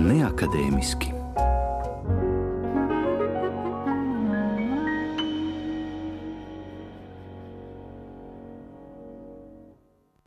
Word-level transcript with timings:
neakadēmiski. 0.00 1.19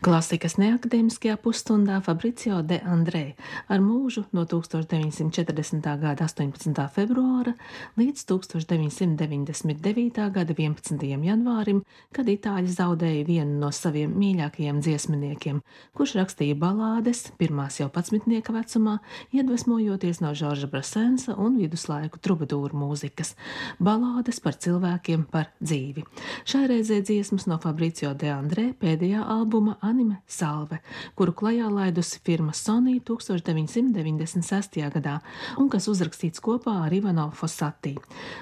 Klasikas 0.04 0.58
neakadēmiskajā 0.60 1.38
pusstundā 1.40 2.02
Fabricio 2.04 2.58
de 2.68 2.76
Andrē 2.84 3.38
ar 3.72 3.80
mūžu 3.80 4.26
no 4.36 4.42
1940. 4.44 5.86
gada 6.02 6.26
18. 6.26 6.76
februāra 6.92 7.54
līdz 7.96 8.26
1999. 8.28 10.26
gada 10.36 10.56
11. 10.58 11.06
janvārim, 11.08 11.80
kad 12.12 12.28
itāļi 12.28 12.74
zaudēja 12.76 13.22
vienu 13.30 13.62
no 13.62 13.70
saviem 13.72 14.12
mīļākajiem 14.20 14.82
dziesminiekiem, 14.84 15.62
kurš 15.96 16.18
rakstīja 16.20 16.60
balādes 16.60 17.32
pirmās 17.40 17.80
jau 17.80 17.88
patsmitnieka 17.88 18.52
vecumā, 18.58 18.98
iedvesmojoties 19.32 20.20
no 20.20 20.34
Žorža 20.36 20.68
Brasensa 20.68 21.38
un 21.40 21.56
viduslaiku 21.62 22.20
trubadūru 22.20 22.76
mūzikas- 22.76 23.38
balādes 23.88 24.44
par 24.44 24.60
cilvēkiem, 24.60 25.24
par 25.32 25.48
dzīvi. 25.64 26.04
Šai 26.44 26.68
reizē 26.68 27.00
dziesmas 27.00 27.48
no 27.48 27.56
Fabricio 27.58 28.14
de 28.14 28.28
Andrē 28.36 28.74
pēdējā 28.76 29.24
albuma 29.24 29.80
anime 29.94 30.18
Salve, 30.28 30.80
kuru 31.16 31.34
klajā 31.38 31.70
laidusi 31.70 32.20
firma 32.26 32.54
Sony 32.58 32.98
1996. 32.98 34.82
gadā 34.96 35.20
un 35.62 35.70
kas 35.70 35.88
uzrakstīts 35.92 36.42
kopā 36.42 36.80
ar 36.88 36.94
Ivano 36.98 37.30
Fosati. 37.38 37.94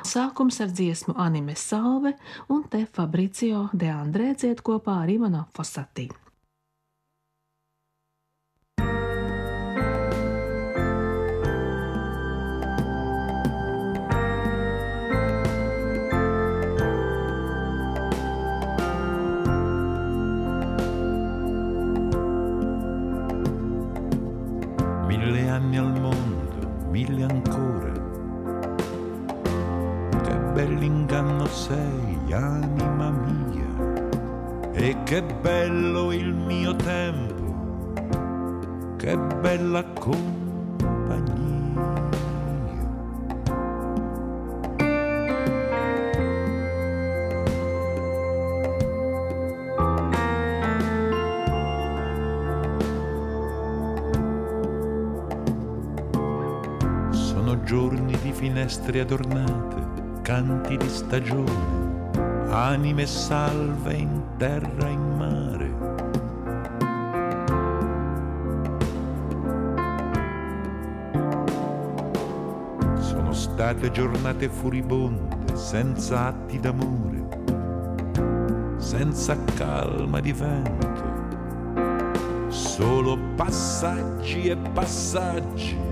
Sākums 0.07 0.61
ar 0.63 0.71
dziesmu 0.71 1.17
anime 1.19 1.55
Salve 1.59 2.15
un 2.49 2.63
te 2.71 2.85
Fabricio 2.87 3.67
de 3.73 3.91
Andrē 3.91 4.33
dzied 4.35 4.63
kopā 4.63 5.01
ar 5.03 5.11
Ivano 5.11 5.47
Fosati. 5.55 6.09
Bell'inganno 31.21 31.45
sei, 31.47 32.33
anima 32.33 33.11
mia, 33.11 34.71
e 34.73 34.95
che 35.03 35.21
bello 35.21 36.11
il 36.11 36.33
mio 36.33 36.75
tempo, 36.75 37.93
che 38.97 39.17
bella 39.39 39.83
compagnia. 39.99 40.49
Sono 57.11 57.63
giorni 57.63 58.17
di 58.21 58.31
finestre 58.31 59.01
adornate, 59.01 59.80
canti 60.31 60.77
di 60.77 60.87
stagione, 60.87 62.09
anime 62.51 63.05
salve 63.05 63.93
in 63.95 64.21
terra 64.37 64.87
e 64.87 64.91
in 64.91 65.15
mare. 65.17 65.69
Sono 73.01 73.33
state 73.33 73.91
giornate 73.91 74.47
furibonde, 74.47 75.53
senza 75.57 76.27
atti 76.27 76.61
d'amore, 76.61 77.27
senza 78.77 79.35
calma 79.55 80.21
di 80.21 80.31
vento, 80.31 81.09
solo 82.47 83.17
passaggi 83.35 84.47
e 84.47 84.55
passaggi 84.55 85.91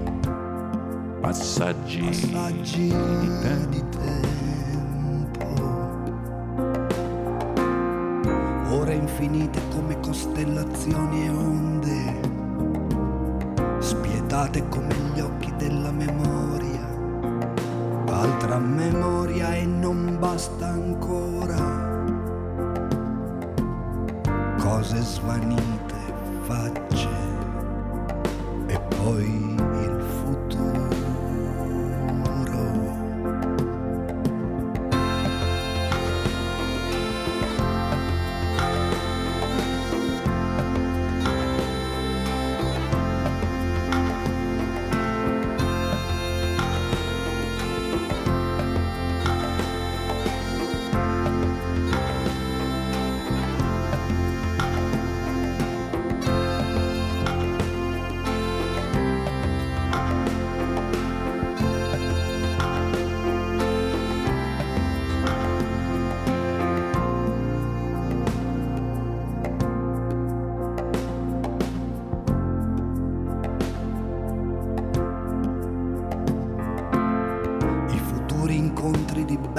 passaggi, 1.19 1.99
passaggi 1.99 2.87
di 2.87 3.39
tempo. 3.41 3.69
di 3.69 3.88
infinite 9.19 9.59
come 9.73 9.99
costellazioni 9.99 11.25
e 11.25 11.29
onde, 11.29 12.19
spietate 13.79 14.65
come 14.69 14.95
gli 15.13 15.19
occhi 15.19 15.53
della 15.57 15.91
memoria. 15.91 16.87
Altra 18.07 18.57
memoria 18.59 19.55
e 19.55 19.65
non 19.65 20.15
basta 20.19 20.67
ancora. 20.67 21.57
Cose 24.57 25.01
svanite, 25.01 25.95
facce 26.43 26.88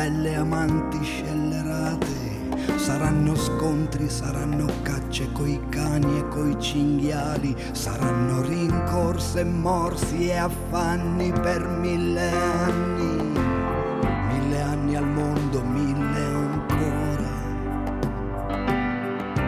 belle 0.01 0.35
amanti 0.35 1.05
scellerate. 1.05 2.49
Saranno 2.77 3.37
scontri, 3.37 4.09
saranno 4.09 4.65
cacce 4.81 5.31
coi 5.33 5.61
cani 5.69 6.21
e 6.21 6.29
coi 6.29 6.59
cinghiali, 6.59 7.55
saranno 7.73 8.41
rincorse, 8.41 9.45
morsi 9.45 10.31
e 10.31 10.37
affanni 10.39 11.31
per 11.33 11.69
mille 11.69 12.31
anni, 12.31 13.39
mille 14.33 14.63
anni 14.63 14.97
al 14.97 15.07
mondo, 15.07 15.63
mille 15.65 16.25
ancora. 16.25 17.29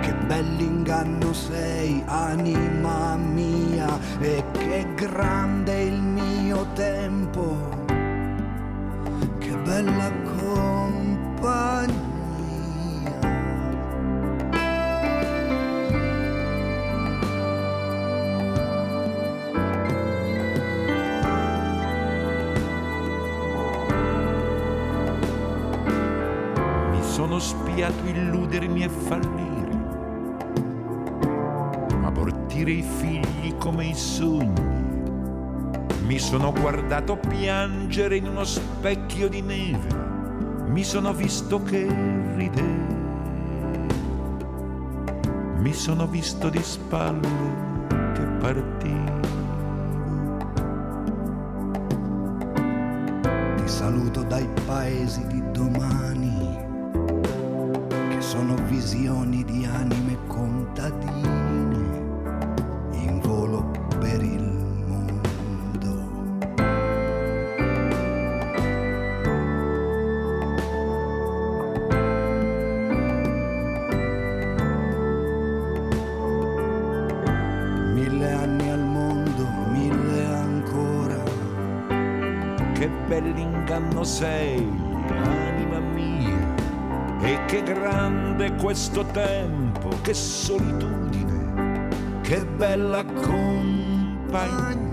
Che 0.03 0.15
bell'inganno 0.27 1.33
sei, 1.33 2.03
anima 2.05 3.17
mia, 3.17 3.99
e 4.21 4.45
che 4.53 4.87
grande 4.95 5.82
abortire 32.63 32.71
i 32.71 32.83
figli 32.83 33.57
come 33.59 33.87
i 33.87 33.95
sogni. 33.95 34.71
Mi 36.07 36.19
sono 36.19 36.53
guardato 36.53 37.17
piangere 37.17 38.17
in 38.17 38.27
uno 38.29 38.45
specchio 38.45 39.29
di 39.29 39.41
neve, 39.41 39.89
mi 40.67 40.85
sono 40.85 41.13
visto 41.13 41.63
che 41.63 41.87
ridevo, 42.37 42.95
mi 45.59 45.73
sono 45.73 46.07
visto 46.07 46.49
di 46.49 46.63
spalle 46.63 47.29
che 48.15 48.25
partivo. 48.41 49.21
Ti 53.57 53.69
saluto 53.69 54.23
dai 54.23 54.49
paesi 54.67 55.27
di 55.29 55.43
domani, 55.53 56.59
che 58.09 58.21
sono 58.21 58.55
visioni 58.67 59.45
di 59.45 59.65
anime 59.65 60.19
inganno 83.37 84.05
sei, 84.05 84.67
anima 85.09 85.79
mia. 85.79 86.55
E 87.21 87.45
che 87.47 87.63
grande 87.63 88.55
questo 88.57 89.05
tempo, 89.07 89.89
che 90.03 90.15
solitudine, 90.15 91.89
che 92.23 92.45
bella 92.45 93.05
compagnia. 93.05 94.92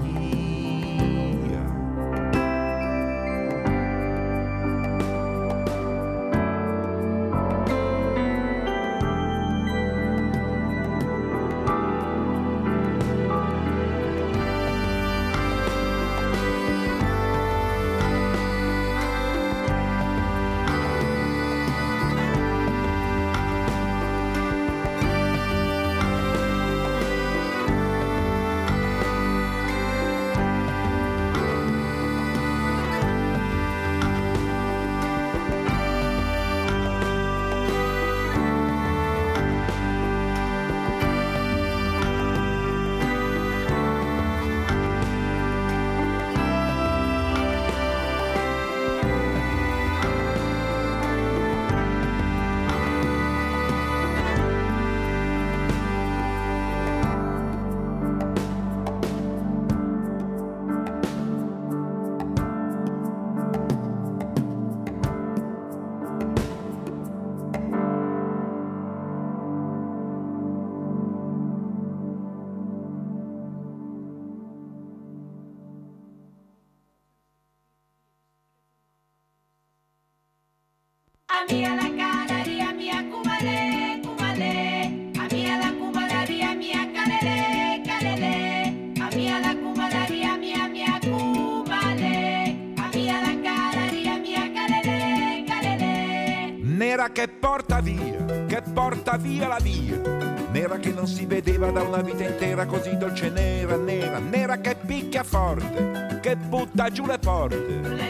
Nera 96.89 97.09
che 97.11 97.27
porta 97.27 97.81
via, 97.81 98.45
che 98.47 98.63
porta 98.73 99.15
via 99.15 99.47
la 99.47 99.59
via. 99.61 100.01
Nera 100.49 100.77
che 100.77 100.91
non 100.91 101.05
si 101.05 101.27
vedeva 101.27 101.69
da 101.69 101.83
una 101.83 102.01
vita 102.01 102.23
intera 102.23 102.65
così 102.65 102.97
dolce 102.97 103.29
nera, 103.29 103.75
nera, 103.75 104.17
nera 104.17 104.57
che 104.57 104.75
picchia 104.75 105.23
forte, 105.23 106.17
che 106.19 106.35
butta 106.35 106.89
giù 106.89 107.05
le 107.05 107.19
porte. 107.19 108.07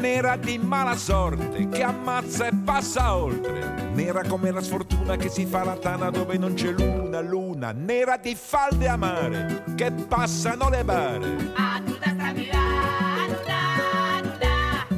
Nera 0.00 0.36
di 0.36 0.56
mala 0.56 0.96
sorte 0.96 1.68
che 1.68 1.82
ammazza 1.82 2.46
e 2.46 2.52
passa 2.64 3.14
oltre. 3.14 3.90
Nera 3.92 4.22
come 4.26 4.50
la 4.50 4.62
sfortuna 4.62 5.16
che 5.16 5.28
si 5.28 5.44
fa 5.44 5.64
la 5.64 5.76
tana 5.76 6.08
dove 6.08 6.38
non 6.38 6.54
c'è 6.54 6.70
luna, 6.70 7.20
luna. 7.20 7.72
Nera 7.72 8.16
di 8.16 8.34
falde 8.34 8.88
amare 8.88 9.64
che 9.76 9.90
passano 9.90 10.70
le 10.70 10.82
bare. 10.82 11.52
Ah, 11.56 11.82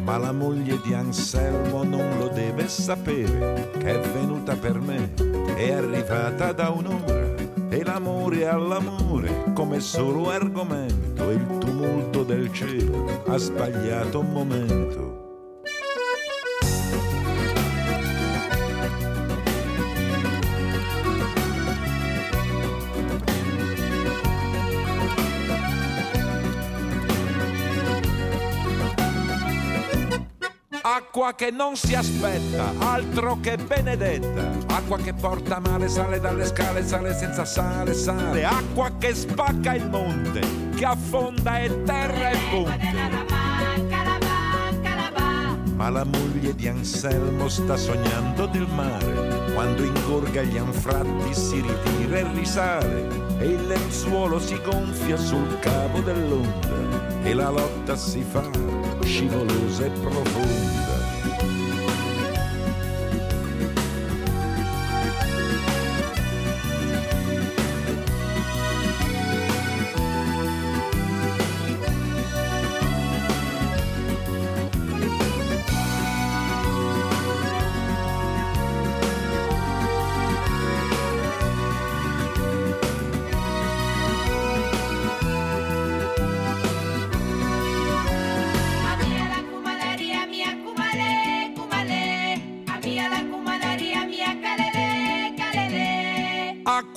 ma 0.07 0.19
la 0.19 0.31
moglie 0.31 0.81
di 0.85 0.95
Anselmo 0.95 1.83
non 1.83 2.17
lo 2.19 2.29
deve 2.29 2.69
sapere 2.69 3.71
che 3.73 4.01
è 4.01 4.09
venuta 4.11 4.55
per 4.55 4.79
me, 4.79 5.13
è 5.57 5.73
arrivata 5.73 6.53
da 6.53 6.71
un'ora 6.71 7.35
e 7.69 7.83
l'amore 7.83 8.47
all'amore 8.47 9.51
come 9.53 9.81
solo 9.81 10.31
argomento 10.31 11.29
il 11.31 11.59
tumulto 11.59 12.23
del 12.23 12.53
cielo 12.53 13.25
ha 13.27 13.37
sbagliato 13.37 14.21
un 14.21 14.31
momento. 14.31 15.26
Acqua 30.97 31.35
che 31.35 31.51
non 31.51 31.77
si 31.77 31.95
aspetta, 31.95 32.73
altro 32.79 33.39
che 33.41 33.59
benedetta, 33.59 34.51
acqua 34.75 34.97
che 34.97 35.13
porta 35.13 35.61
male, 35.61 35.89
sale 35.89 36.21
dalle 36.21 36.47
scale, 36.47 36.87
sale 36.87 37.15
senza 37.15 37.45
sale, 37.45 37.93
sale, 37.93 38.47
acqua 38.47 38.91
che 38.99 39.15
spacca 39.15 39.75
il 39.75 39.91
monte, 39.91 40.41
che 40.75 40.85
affonda 40.87 41.59
e 41.59 41.83
terra 41.83 42.31
e 42.31 42.39
ponte. 42.51 43.25
Ma 45.75 45.91
la 45.91 46.05
moglie 46.05 46.55
di 46.55 46.67
Anselmo 46.67 47.51
sta 47.51 47.77
sognando 47.77 48.47
del 48.47 48.67
mare, 48.75 49.53
quando 49.53 49.83
ingorga 49.83 50.41
gli 50.41 50.57
anfratti 50.57 51.35
si 51.35 51.61
ritira 51.61 52.19
e 52.21 52.27
risale, 52.33 53.07
e 53.39 53.49
il 53.49 53.67
lenzuolo 53.67 54.41
si 54.41 54.59
gonfia 54.65 55.19
sul 55.19 55.59
cavo 55.59 56.01
dell'onda, 56.01 57.23
e 57.23 57.35
la 57.35 57.51
lotta 57.51 57.97
si 57.97 58.25
fa 58.27 58.49
scivolosa 59.03 59.85
e 59.85 59.91
profonda. 59.91 60.76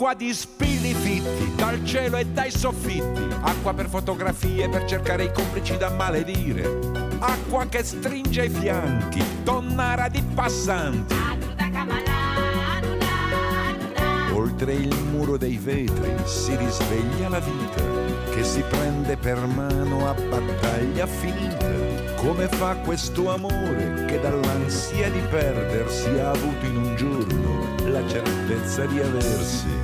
Acqua 0.09 0.13
di 0.13 0.33
spilli 0.33 0.93
fitti 0.95 1.53
dal 1.55 1.85
cielo 1.85 2.17
e 2.17 2.25
dai 2.25 2.49
soffitti, 2.49 3.27
acqua 3.41 3.73
per 3.75 3.87
fotografie 3.87 4.67
per 4.67 4.85
cercare 4.85 5.25
i 5.25 5.31
complici 5.31 5.77
da 5.77 5.91
maledire, 5.91 6.79
acqua 7.19 7.67
che 7.67 7.83
stringe 7.83 8.45
i 8.45 8.49
fianchi, 8.49 9.23
tonnara 9.43 10.07
di 10.07 10.23
passanti. 10.33 11.15
Oltre 14.33 14.73
il 14.73 14.95
muro 15.11 15.37
dei 15.37 15.57
vetri 15.57 16.15
si 16.23 16.55
risveglia 16.55 17.29
la 17.29 17.39
vita 17.39 17.83
che 18.31 18.43
si 18.43 18.63
prende 18.67 19.15
per 19.15 19.37
mano 19.45 20.09
a 20.09 20.13
battaglia 20.13 21.05
finita. 21.05 21.67
Come 22.15 22.47
fa 22.47 22.75
questo 22.77 23.31
amore 23.31 24.05
che 24.05 24.19
dall'ansia 24.19 25.09
di 25.11 25.21
perdersi 25.29 26.09
ha 26.17 26.31
avuto 26.31 26.65
in 26.65 26.75
un 26.77 26.95
giorno 26.95 27.91
la 27.91 28.05
certezza 28.07 28.85
di 28.85 28.99
aversi? 28.99 29.78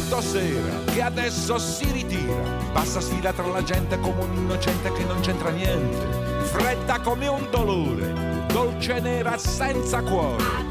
Fatto 0.00 0.20
sera, 0.22 0.84
che 0.86 1.02
adesso 1.02 1.58
si 1.58 1.90
ritira, 1.92 2.34
passa 2.72 3.00
sfida 3.00 3.32
tra 3.32 3.46
la 3.46 3.62
gente 3.62 3.98
come 4.00 4.22
un 4.22 4.36
innocente 4.36 4.92
che 4.92 5.04
non 5.04 5.20
c'entra 5.20 5.50
niente, 5.50 6.42
fredda 6.44 7.00
come 7.00 7.26
un 7.26 7.46
dolore, 7.50 8.46
dolce 8.52 9.00
nera 9.00 9.36
senza 9.36 10.00
cuore. 10.00 10.68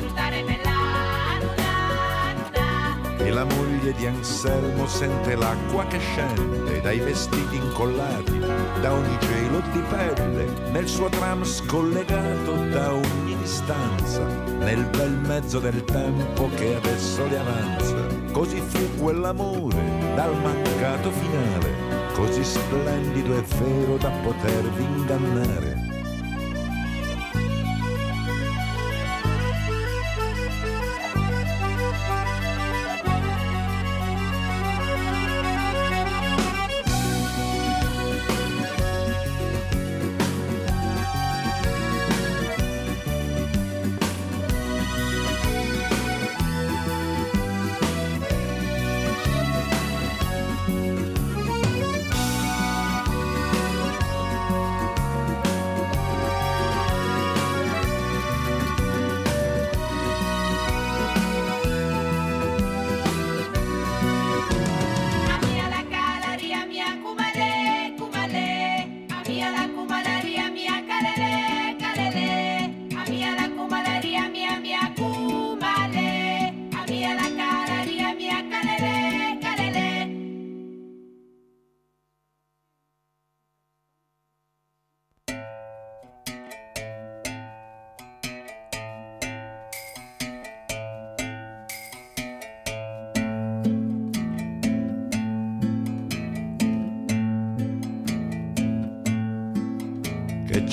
E 3.17 3.31
la 3.31 3.43
moglie 3.43 3.93
di 3.93 4.07
Anselmo 4.07 4.88
sente 4.88 5.36
l'acqua 5.36 5.86
che 5.86 6.00
scende 6.00 6.81
dai 6.81 7.00
vestiti 7.00 7.57
incollati, 7.57 8.39
da 8.81 8.93
ogni 8.93 9.17
gelo 9.19 9.62
di 9.71 9.81
pelle, 9.89 10.71
nel 10.71 10.88
suo 10.88 11.09
tram 11.09 11.43
scollegato 11.43 12.53
da 12.69 12.93
ogni 12.93 13.38
distanza, 13.38 14.25
nel 14.57 14.83
bel 14.86 15.12
mezzo 15.12 15.59
del 15.59 15.83
tempo 15.83 16.50
che 16.55 16.75
adesso 16.75 17.27
le 17.27 17.38
avanza. 17.38 18.18
Così 18.31 18.62
fu 18.62 19.01
quell'amore 19.01 19.77
dal 20.15 20.36
mancato 20.41 21.12
finale, 21.12 22.13
così 22.13 22.43
splendido 22.43 23.36
e 23.36 23.41
vero 23.41 23.98
da 23.98 24.09
potervi 24.24 24.83
ingannare 24.83 25.68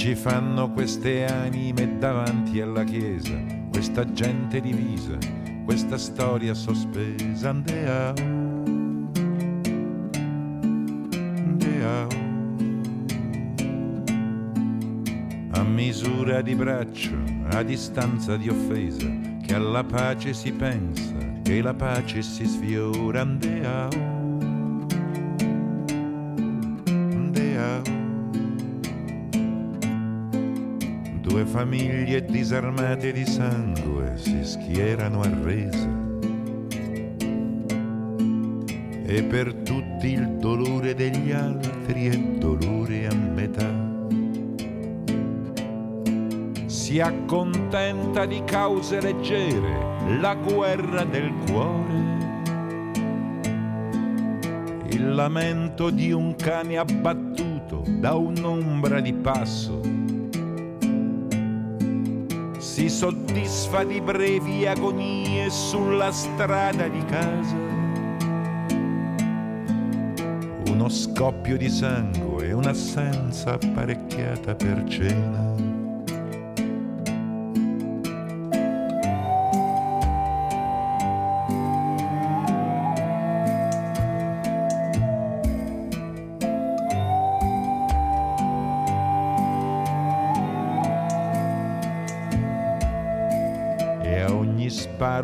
ci 0.06 0.14
fanno 0.14 0.70
queste 0.70 1.24
anime 1.24 1.98
davanti 1.98 2.60
alla 2.60 2.84
chiesa, 2.84 3.34
questa 3.72 4.12
gente 4.12 4.60
divisa, 4.60 5.18
questa 5.64 5.98
storia 5.98 6.54
sospesa. 6.54 7.48
Andeao. 7.48 8.14
A 15.50 15.62
misura 15.64 16.40
di 16.40 16.54
braccio, 16.54 17.16
a 17.50 17.64
distanza 17.64 18.36
di 18.36 18.48
offesa, 18.48 19.08
che 19.44 19.54
alla 19.56 19.82
pace 19.82 20.34
si 20.34 20.52
pensa, 20.52 21.16
che 21.42 21.60
la 21.60 21.74
pace 21.74 22.22
si 22.22 22.46
sfiora. 22.46 23.22
Andeao. 23.22 24.15
Famiglie 31.46 32.24
disarmate 32.24 33.12
di 33.12 33.24
sangue 33.24 34.14
si 34.16 34.44
schierano 34.44 35.20
a 35.20 35.30
resa. 35.42 35.88
E 39.06 39.22
per 39.22 39.54
tutti 39.54 40.08
il 40.08 40.36
dolore 40.38 40.94
degli 40.94 41.30
altri 41.30 42.08
è 42.08 42.18
dolore 42.38 43.06
a 43.06 43.14
metà. 43.14 43.72
Si 46.66 47.00
accontenta 47.00 48.26
di 48.26 48.42
cause 48.44 49.00
leggere 49.00 50.18
la 50.20 50.34
guerra 50.34 51.04
del 51.04 51.32
cuore. 51.48 52.04
Il 54.90 55.14
lamento 55.14 55.90
di 55.90 56.10
un 56.10 56.34
cane 56.34 56.76
abbattuto 56.76 57.84
da 57.86 58.14
un'ombra 58.14 59.00
di 59.00 59.14
passo 59.14 59.95
si 62.76 62.90
soddisfa 62.90 63.84
di 63.84 64.02
brevi 64.02 64.66
agonie 64.66 65.48
sulla 65.48 66.12
strada 66.12 66.86
di 66.88 67.02
casa. 67.06 67.56
Uno 70.68 70.86
scoppio 70.90 71.56
di 71.56 71.70
sangue 71.70 72.48
e 72.48 72.52
un'assenza 72.52 73.54
apparecchiata 73.54 74.54
per 74.56 74.84
cena. 74.88 75.65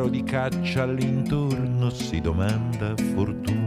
Di 0.08 0.22
caccia 0.22 0.82
all'intorno 0.82 1.90
si 1.90 2.20
domanda 2.20 2.94
fortuna 2.96 3.61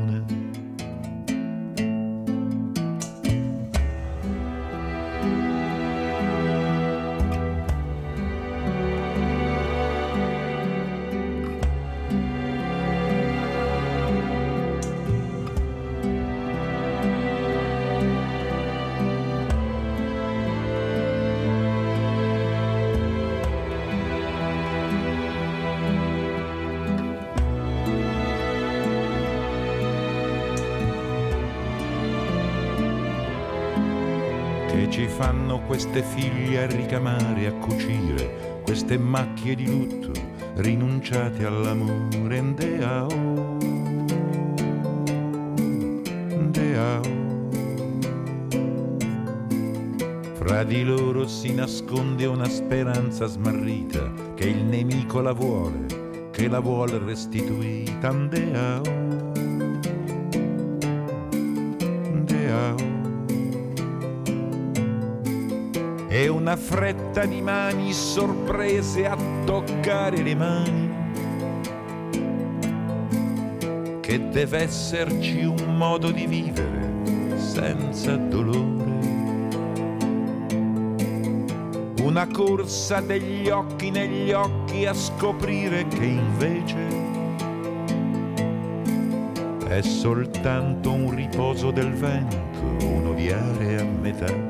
queste 35.65 36.03
figlie 36.03 36.63
a 36.63 36.67
ricamare, 36.67 37.47
a 37.47 37.53
cucire, 37.53 38.61
queste 38.63 38.97
macchie 38.97 39.55
di 39.55 39.67
lutto 39.67 40.11
rinunciate 40.55 41.45
all'amore. 41.45 42.41
Ndeao, 42.41 43.07
ndeao. 46.39 47.01
Fra 50.33 50.63
di 50.63 50.83
loro 50.83 51.27
si 51.27 51.53
nasconde 51.53 52.25
una 52.25 52.47
speranza 52.47 53.25
smarrita 53.25 54.11
che 54.35 54.47
il 54.47 54.63
nemico 54.63 55.19
la 55.19 55.33
vuole, 55.33 56.29
che 56.31 56.47
la 56.47 56.59
vuole 56.59 56.97
restituita. 56.99 58.11
Ndeao. 58.11 59.14
Una 66.45 66.57
fretta 66.57 67.25
di 67.25 67.41
mani 67.41 67.91
sorprese 67.91 69.07
a 69.07 69.17
toccare 69.45 70.21
le 70.21 70.35
mani. 70.35 70.93
Che 73.99 74.29
deve 74.29 74.59
esserci 74.59 75.43
un 75.43 75.75
modo 75.75 76.11
di 76.11 76.27
vivere 76.27 77.37
senza 77.37 78.15
dolore. 78.15 78.93
Una 82.03 82.27
corsa 82.27 83.01
degli 83.01 83.49
occhi 83.49 83.89
negli 83.89 84.31
occhi 84.31 84.85
a 84.85 84.93
scoprire 84.93 85.87
che 85.87 86.05
invece 86.05 86.77
è 89.67 89.81
soltanto 89.81 90.91
un 90.91 91.09
riposo 91.15 91.71
del 91.71 91.91
vento, 91.91 92.85
un 92.85 93.07
odiare 93.07 93.79
a 93.79 93.83
metà. 93.83 94.44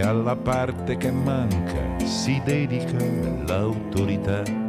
Alla 0.00 0.36
parte 0.36 0.96
che 0.96 1.10
manca 1.10 2.04
si 2.04 2.40
dedica 2.44 2.98
l'autorità. 3.46 4.64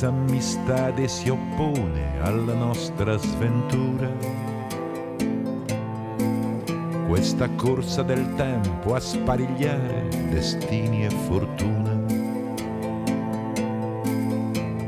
disamistade 0.00 1.08
si 1.08 1.28
oppone 1.28 2.22
alla 2.22 2.54
nostra 2.54 3.18
sventura. 3.18 4.39
Questa 7.20 7.50
corsa 7.50 8.02
del 8.02 8.34
tempo 8.36 8.94
a 8.94 8.98
sparigliare 8.98 10.08
destini 10.30 11.04
e 11.04 11.10
fortuna. 11.10 12.00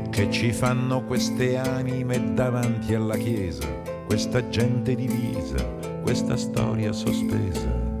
Che 0.09 0.31
ci 0.31 0.51
fanno 0.51 1.03
queste 1.03 1.57
anime 1.57 2.33
davanti 2.33 2.95
alla 2.95 3.17
chiesa, 3.17 3.67
questa 4.07 4.49
gente 4.49 4.95
divisa, 4.95 5.63
questa 6.01 6.35
storia 6.35 6.91
sospesa 6.91 7.92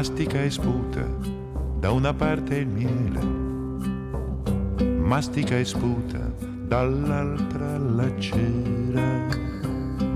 mastica 0.00 0.42
e 0.42 0.50
sputa 0.50 1.06
da 1.78 1.90
una 1.92 2.14
parte 2.14 2.54
il 2.56 2.68
miele, 2.68 3.20
mastica 4.98 5.58
e 5.58 5.64
sputa 5.66 6.32
dall'altra 6.66 7.76
la 7.76 8.08
cera, 8.18 9.26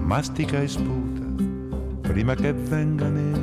mastica 0.02 0.62
e 0.62 0.68
sputa 0.68 1.26
prima 2.00 2.34
che 2.34 2.54
venga 2.54 3.10
neve. 3.10 3.42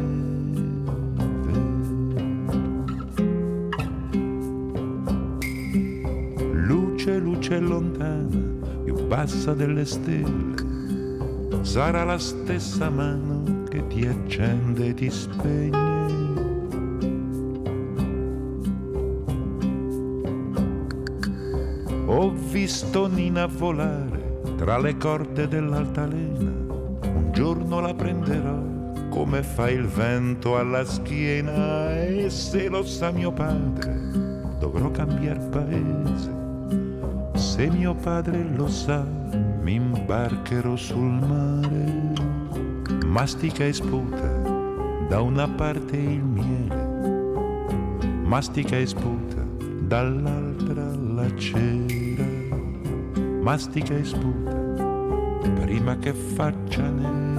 Luce, 6.54 7.20
luce 7.20 7.60
lontana, 7.60 8.40
più 8.84 8.96
bassa 9.06 9.54
delle 9.54 9.86
stelle, 9.86 10.56
sarà 11.62 12.04
la 12.04 12.18
stessa 12.18 12.90
mano 12.90 13.62
che 13.70 13.86
ti 13.86 14.08
accende 14.08 14.88
e 14.88 14.94
ti 14.96 15.10
spegne 15.12 15.91
visto 22.52 23.08
Nina 23.08 23.46
volare 23.46 24.42
tra 24.58 24.78
le 24.78 24.98
corde 24.98 25.48
dell'altalena. 25.48 26.52
Un 27.02 27.30
giorno 27.32 27.80
la 27.80 27.94
prenderò 27.94 28.60
come 29.10 29.42
fa 29.42 29.70
il 29.70 29.86
vento 29.86 30.58
alla 30.58 30.84
schiena 30.84 31.98
e 31.98 32.30
se 32.30 32.68
lo 32.68 32.84
sa 32.84 33.12
mio 33.12 33.32
padre 33.32 33.98
dovrò 34.60 34.92
cambiare 34.92 35.40
paese. 35.50 36.40
Se 37.36 37.70
mio 37.70 37.96
padre 37.96 38.44
lo 38.54 38.68
sa 38.68 39.02
mi 39.62 39.76
imbarcherò 39.76 40.76
sul 40.76 41.10
mare. 41.10 42.10
Mastica 43.06 43.64
e 43.64 43.72
sputa 43.72 44.28
da 45.08 45.22
una 45.22 45.48
parte 45.48 45.96
il 45.96 46.24
miele, 46.24 47.60
mastica 48.24 48.78
e 48.78 48.86
sputa 48.86 49.42
dall'altra 49.80 50.84
la 50.96 51.36
cera 51.36 52.31
mastica 53.42 53.94
e 53.96 54.04
sputa 54.04 54.62
prima 55.62 55.98
che 55.98 56.14
faccia 56.14 56.88
neve. 56.90 57.31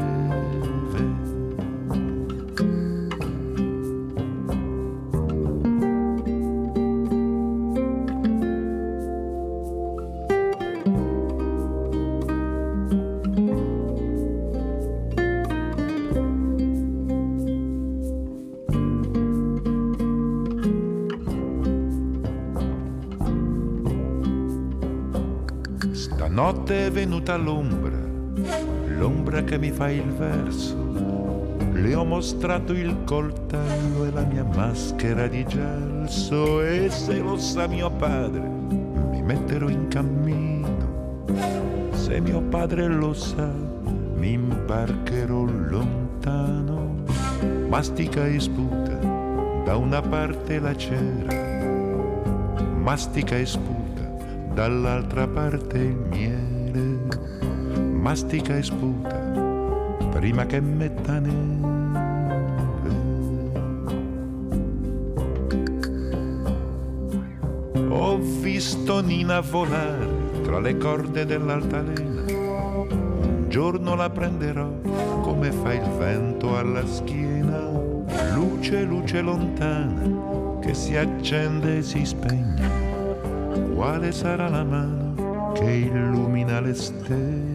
Venuta 27.23 27.37
l'ombra, 27.37 27.99
l'ombra 28.99 29.45
che 29.45 29.57
mi 29.57 29.71
fa 29.71 29.91
il 29.91 30.11
verso. 30.11 30.91
Le 31.73 31.95
ho 31.95 32.05
mostrato 32.05 32.73
il 32.73 33.05
coltello 33.05 34.05
e 34.05 34.11
la 34.11 34.25
mia 34.25 34.45
maschera 34.45 35.29
di 35.29 35.45
gelso 35.47 36.61
e 36.63 36.91
se 36.91 37.19
lo 37.21 37.37
sa 37.37 37.67
mio 37.67 37.91
padre 37.91 38.43
mi 39.11 39.23
metterò 39.23 39.69
in 39.69 39.89
cammino. 39.89 41.25
Se 41.93 42.21
mio 42.21 42.41
padre 42.43 42.89
lo 42.89 43.15
sa 43.15 43.49
mi 44.17 44.33
imbarcherò 44.33 45.45
lontano. 45.45 47.05
Mastica 47.69 48.27
e 48.27 48.41
sputa 48.41 48.99
da 49.65 49.77
una 49.77 50.03
parte 50.03 50.59
la 50.59 50.77
cera, 50.77 51.35
mastica 52.77 53.37
e 53.37 53.47
sputa 53.47 53.83
dall'altra 54.53 55.27
parte 55.27 55.79
il 55.79 55.97
miele, 56.11 56.52
mastica 56.81 58.57
e 58.57 58.63
sputa 58.63 59.23
prima 60.11 60.47
che 60.47 60.61
metta 60.61 61.19
neve. 61.19 61.71
Ho 67.89 68.19
visto 68.41 69.01
Nina 69.01 69.41
volare 69.41 70.07
tra 70.43 70.61
le 70.61 70.77
corde 70.77 71.27
dell'altalena, 71.27 72.23
un 72.29 73.47
giorno 73.49 73.95
la 73.95 74.11
prenderò 74.11 74.71
come 75.23 75.51
fa 75.51 75.73
il 75.73 75.89
vento 75.99 76.57
alla 76.57 76.87
schiena, 76.87 77.71
luce, 78.35 78.83
luce 78.83 79.21
lontana 79.23 80.59
che 80.61 80.75
si 80.75 80.97
accende 80.97 81.79
e 81.79 81.83
si 81.83 82.05
spegne. 82.05 82.71
Quale 83.75 84.13
sarà 84.13 84.49
la 84.49 84.63
mano 84.63 85.02
che 85.53 85.71
illumina 85.71 86.61
le 86.61 86.75
stelle. 86.75 87.53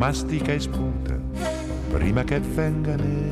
mastica 0.00 0.52
e 0.52 0.58
sputa 0.58 1.16
prima 1.90 2.24
che 2.24 2.40
venga 2.40 2.96
neve. 2.96 3.29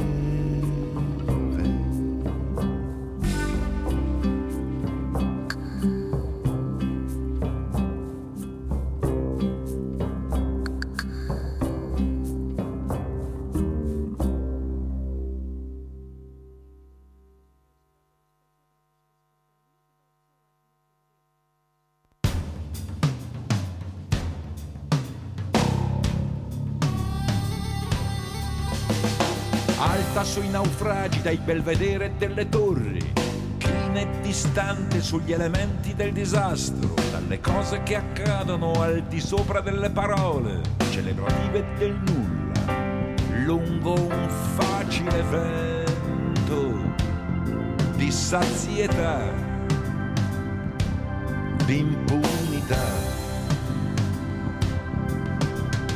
Dai 31.28 31.36
belvedere 31.36 32.12
delle 32.16 32.48
torri, 32.48 33.12
china 33.58 34.00
e 34.00 34.08
distante 34.22 35.02
sugli 35.02 35.32
elementi 35.32 35.94
del 35.94 36.10
disastro, 36.14 36.94
dalle 37.10 37.38
cose 37.38 37.82
che 37.82 37.96
accadono 37.96 38.72
al 38.80 39.02
di 39.02 39.20
sopra 39.20 39.60
delle 39.60 39.90
parole, 39.90 40.62
celebrative 40.88 41.66
del 41.76 42.00
nulla, 42.06 43.44
lungo 43.44 43.92
un 43.92 44.28
facile 44.56 45.22
vento 45.24 46.94
di 47.96 48.10
sazietà, 48.10 49.30
di 51.66 51.78
impunità. 51.78 53.16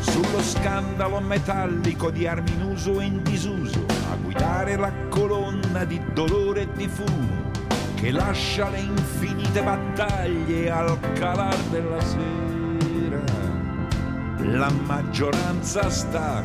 sullo 0.01 0.42
scandalo 0.42 1.21
metallico 1.21 2.11
di 2.11 2.27
armi 2.27 2.53
in 2.53 2.62
uso 2.64 3.01
e 3.01 3.05
in 3.07 3.23
disuso, 3.23 3.82
guidare 4.33 4.77
la 4.77 4.90
colonna 5.11 5.85
di 5.85 6.01
dolore 6.14 6.62
e 6.62 6.68
di 6.75 6.88
fumo 6.88 7.51
che 7.95 8.11
lascia 8.11 8.71
le 8.71 8.79
infinite 8.79 9.62
battaglie 9.62 10.71
al 10.71 10.99
calar 11.12 11.57
della 11.71 12.01
sera. 12.01 13.21
La 14.38 14.71
maggioranza 14.71 15.90
sta, 15.90 16.42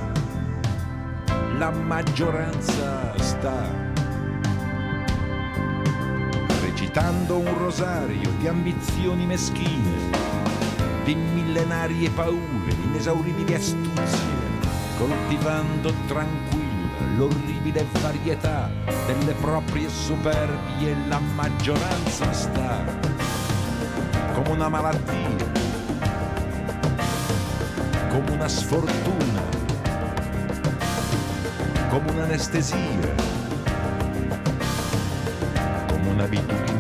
la 1.58 1.72
maggioranza 1.72 3.18
sta 3.18 3.86
recitando 6.62 7.38
un 7.38 7.58
rosario 7.58 8.30
di 8.38 8.48
ambizioni 8.48 9.26
meschine 9.26 10.26
di 11.06 11.16
millenarie 11.16 12.10
paure, 12.10 12.74
inesauribili 12.84 13.54
astuzie, 13.54 14.36
coltivando 14.98 15.94
tranquilla 16.06 16.67
l'orribile 17.18 17.86
varietà 18.00 18.70
delle 19.08 19.34
proprie 19.34 19.90
superbie, 19.90 20.96
la 21.08 21.20
maggioranza 21.20 22.32
sta 22.32 22.84
come 24.34 24.50
una 24.52 24.70
malattia, 24.70 25.52
come 28.10 28.32
una 28.32 28.48
sfortuna, 28.48 29.42
come 31.90 32.12
un'anestesia, 32.12 33.16
come 35.88 36.10
un'abitudine 36.10 36.77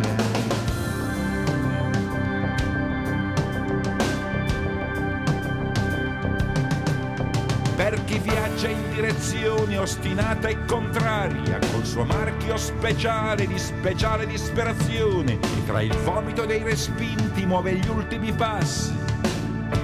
direzione 8.98 9.78
ostinata 9.78 10.48
e 10.48 10.66
contraria, 10.66 11.60
col 11.72 11.86
suo 11.86 12.04
marchio 12.04 12.58
speciale 12.58 13.46
di 13.46 13.60
speciale 13.60 14.26
disperazione, 14.26 15.34
e 15.34 15.66
tra 15.68 15.84
il 15.84 15.96
vomito 15.98 16.46
dei 16.46 16.64
respinti 16.64 17.46
muove 17.46 17.74
gli 17.74 17.88
ultimi 17.88 18.32
passi, 18.32 18.92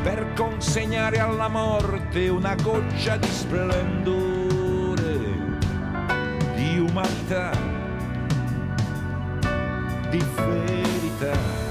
per 0.01 0.33
consegnare 0.35 1.19
alla 1.19 1.47
morte 1.47 2.27
una 2.27 2.55
goccia 2.55 3.17
di 3.17 3.27
splendore, 3.27 4.95
di 6.55 6.79
umanità, 6.79 7.51
di 10.09 10.25
verità. 10.35 11.62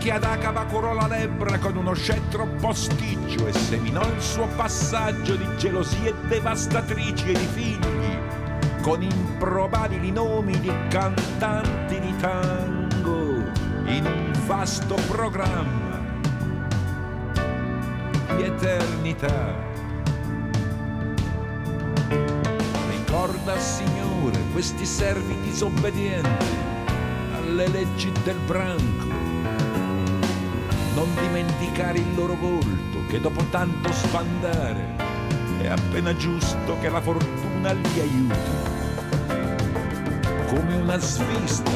Per 0.00 0.08
chi 0.08 0.10
ad 0.10 0.66
curò 0.70 0.94
la 0.94 1.06
lebbra 1.06 1.58
con 1.58 1.76
uno 1.76 1.92
scettro 1.92 2.46
posticcio 2.58 3.46
e 3.46 3.52
seminò 3.52 4.02
il 4.02 4.20
suo 4.20 4.46
passaggio 4.56 5.36
di 5.36 5.46
gelosie 5.58 6.14
devastatrici 6.26 7.32
e 7.32 7.38
di 7.38 7.46
figli, 7.46 8.18
con 8.80 9.02
improbabili 9.02 10.10
nomi 10.10 10.58
di 10.58 10.72
cantanti 10.88 12.00
di 12.00 12.16
tango 12.16 13.42
in 13.84 14.06
un 14.06 14.32
vasto 14.46 14.94
programma 15.06 16.00
di 18.36 18.42
eternità. 18.42 19.54
Ricorda, 22.88 23.58
Signore, 23.58 24.38
questi 24.52 24.86
servi 24.86 25.38
disobbedienti 25.42 26.68
alle 27.34 27.68
leggi 27.68 28.10
del 28.24 28.38
branco 28.46 29.09
non 31.00 31.14
dimenticare 31.14 31.96
il 31.96 32.14
loro 32.14 32.34
volto 32.34 33.06
che 33.08 33.18
dopo 33.20 33.42
tanto 33.44 33.90
sfandare 33.90 34.96
è 35.62 35.66
appena 35.68 36.14
giusto 36.14 36.78
che 36.78 36.90
la 36.90 37.00
fortuna 37.00 37.72
li 37.72 38.00
aiuti. 38.00 38.38
Come 40.46 40.76
una 40.76 40.98
svista, 40.98 41.70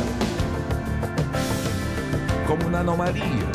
come 2.44 2.64
un'anomalia, 2.64 3.50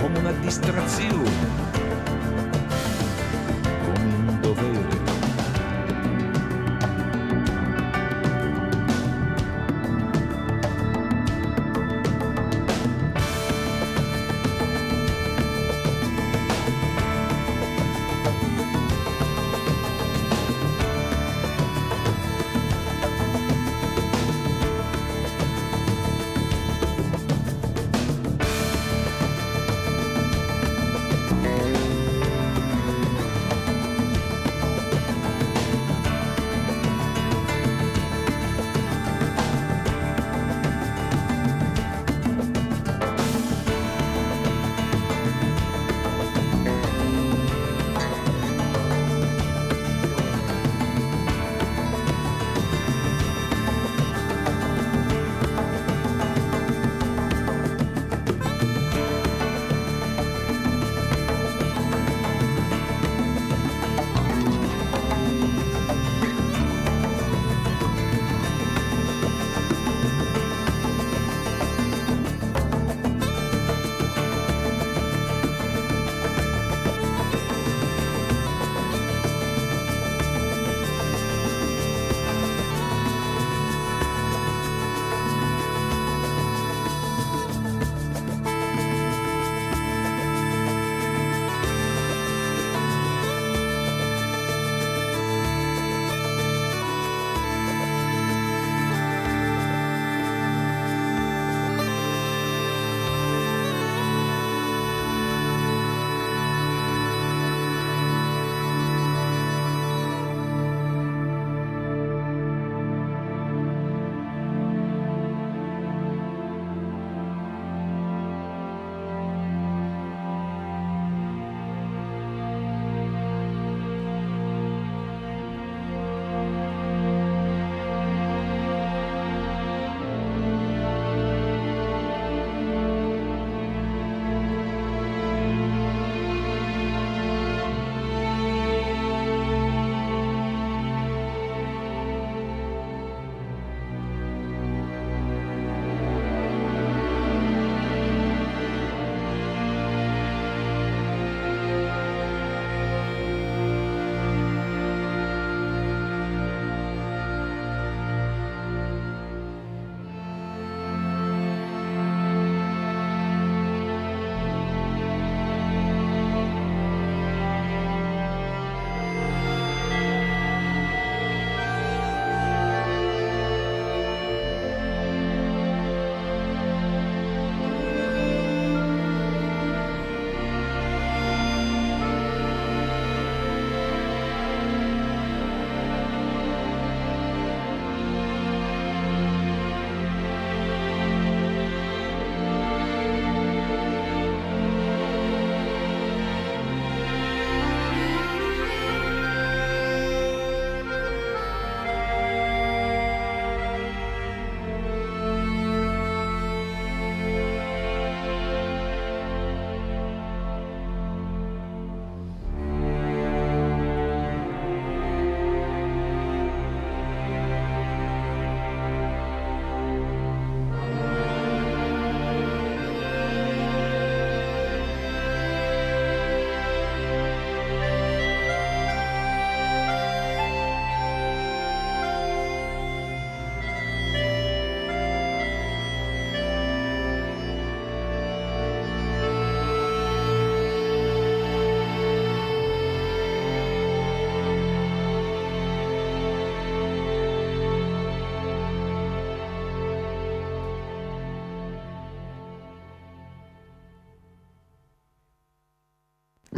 come 0.00 0.18
una 0.18 0.32
distrazione 0.32 1.77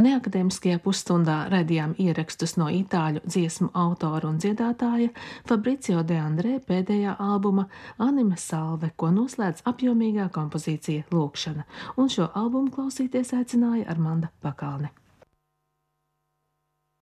Neakadēmiskajā 0.01 0.79
pusstundā 0.81 1.35
radījām 1.51 1.91
ierakstus 2.01 2.55
no 2.57 2.69
itāļu 2.73 3.21
dziesmu 3.25 3.69
autora 3.77 4.31
un 4.31 4.39
dziedātāja 4.41 5.11
Fabricio 5.49 6.01
de 6.07 6.17
Andrē 6.17 6.55
pēdējā 6.65 7.17
albuma 7.21 7.67
Anime 8.01 8.39
Salve, 8.41 8.89
ko 8.97 9.11
noslēdz 9.13 9.61
apjomīgā 9.69 10.31
kompozīcija 10.33 11.05
Lūkšana, 11.13 11.67
un 12.01 12.09
šo 12.09 12.31
albumu 12.33 12.73
klausīties 12.73 13.35
aicināja 13.37 13.91
Armanda 13.93 14.33
Pakalne. 14.41 14.89